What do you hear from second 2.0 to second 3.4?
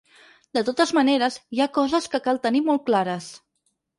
que cal tenir molt clares.